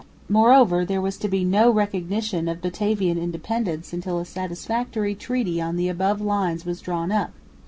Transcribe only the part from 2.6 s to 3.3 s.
Batavian